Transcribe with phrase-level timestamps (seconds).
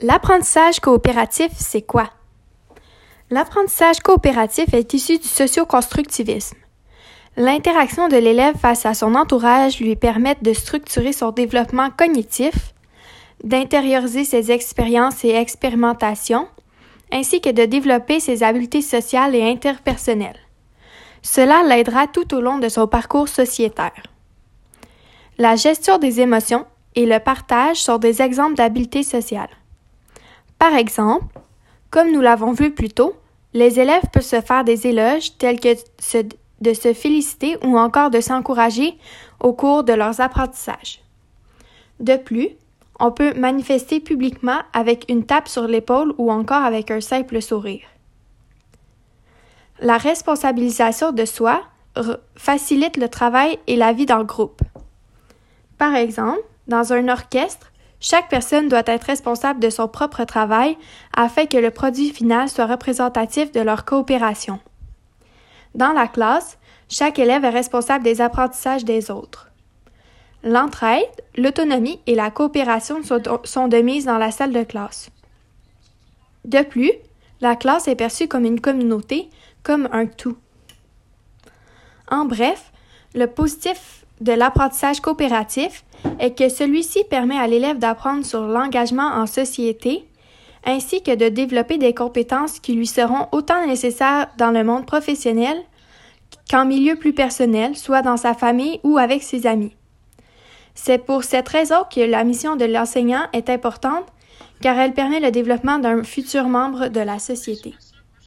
[0.00, 2.10] L'apprentissage coopératif, c'est quoi?
[3.30, 6.56] L'apprentissage coopératif est issu du socio-constructivisme.
[7.36, 12.74] L'interaction de l'élève face à son entourage lui permet de structurer son développement cognitif,
[13.44, 16.48] d'intérioriser ses expériences et expérimentations,
[17.12, 20.40] ainsi que de développer ses habiletés sociales et interpersonnelles.
[21.22, 24.02] Cela l'aidera tout au long de son parcours sociétaire.
[25.38, 26.66] La gestion des émotions
[26.96, 29.50] et le partage sont des exemples d'habiletés sociales.
[30.64, 31.26] Par exemple,
[31.90, 33.14] comme nous l'avons vu plus tôt,
[33.52, 35.74] les élèves peuvent se faire des éloges tels que
[36.62, 38.96] de se féliciter ou encore de s'encourager
[39.40, 41.02] au cours de leurs apprentissages.
[42.00, 42.48] De plus,
[42.98, 47.86] on peut manifester publiquement avec une tape sur l'épaule ou encore avec un simple sourire.
[49.80, 51.60] La responsabilisation de soi
[52.36, 54.62] facilite le travail et la vie dans le groupe.
[55.76, 57.70] Par exemple, dans un orchestre,
[58.04, 60.76] chaque personne doit être responsable de son propre travail
[61.16, 64.60] afin que le produit final soit représentatif de leur coopération.
[65.74, 66.58] Dans la classe,
[66.90, 69.48] chaque élève est responsable des apprentissages des autres.
[70.42, 75.08] L'entraide, l'autonomie et la coopération sont, de mise dans la salle de classe.
[76.44, 76.92] De plus,
[77.40, 79.30] la classe est perçue comme une communauté,
[79.62, 80.36] comme un tout.
[82.10, 82.70] En bref,
[83.14, 85.84] le positif de l'apprentissage coopératif
[86.18, 90.08] est que celui-ci permet à l'élève d'apprendre sur l'engagement en société,
[90.64, 95.58] ainsi que de développer des compétences qui lui seront autant nécessaires dans le monde professionnel
[96.50, 99.76] qu'en milieu plus personnel, soit dans sa famille ou avec ses amis.
[100.74, 104.06] C'est pour cette raison que la mission de l'enseignant est importante,
[104.62, 107.74] car elle permet le développement d'un futur membre de la société.